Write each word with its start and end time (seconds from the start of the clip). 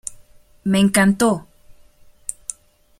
Me 0.63 0.79
encantó. 0.79 1.45